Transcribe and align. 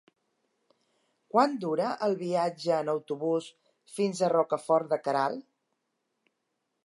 Quant 1.33 1.53
dura 1.65 1.91
el 2.07 2.15
viatge 2.21 2.73
en 2.79 2.89
autobús 2.95 3.49
fins 3.99 4.21
a 4.29 4.33
Rocafort 4.35 4.93
de 4.95 5.01
Queralt? 5.09 5.47